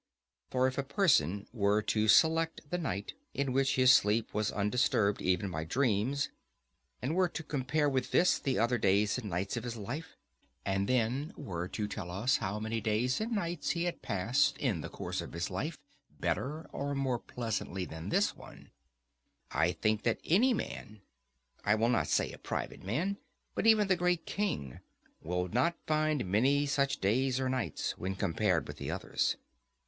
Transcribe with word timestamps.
For 0.49 0.65
if 0.65 0.79
a 0.79 0.83
person 0.83 1.45
were 1.53 1.83
to 1.83 2.07
select 2.07 2.71
the 2.71 2.79
night 2.79 3.13
in 3.35 3.53
which 3.53 3.75
his 3.75 3.93
sleep 3.93 4.33
was 4.33 4.51
undisturbed 4.51 5.21
even 5.21 5.51
by 5.51 5.63
dreams, 5.63 6.31
and 7.03 7.15
were 7.15 7.29
to 7.29 7.43
compare 7.43 7.87
with 7.87 8.09
this 8.09 8.39
the 8.39 8.57
other 8.57 8.79
days 8.79 9.19
and 9.19 9.29
nights 9.29 9.57
of 9.57 9.63
his 9.63 9.77
life, 9.77 10.17
and 10.65 10.89
then 10.89 11.33
were 11.37 11.67
to 11.67 11.87
tell 11.87 12.09
us 12.09 12.37
how 12.37 12.59
many 12.59 12.81
days 12.81 13.21
and 13.21 13.31
nights 13.33 13.69
he 13.69 13.83
had 13.83 14.01
passed 14.01 14.57
in 14.57 14.81
the 14.81 14.89
course 14.89 15.21
of 15.21 15.33
his 15.33 15.51
life 15.51 15.77
better 16.19 16.67
and 16.73 16.97
more 16.97 17.19
pleasantly 17.19 17.85
than 17.85 18.09
this 18.09 18.35
one, 18.35 18.71
I 19.51 19.71
think 19.71 20.01
that 20.01 20.19
any 20.23 20.51
man, 20.51 21.01
I 21.63 21.75
will 21.75 21.89
not 21.89 22.07
say 22.07 22.31
a 22.31 22.39
private 22.39 22.81
man, 22.83 23.17
but 23.53 23.67
even 23.67 23.87
the 23.87 23.95
great 23.95 24.25
king 24.25 24.79
will 25.21 25.47
not 25.47 25.77
find 25.85 26.25
many 26.25 26.65
such 26.65 27.01
days 27.01 27.39
or 27.39 27.49
nights, 27.49 27.95
when 27.99 28.15
compared 28.15 28.67
with 28.67 28.77
the 28.77 28.89
others. 28.89 29.35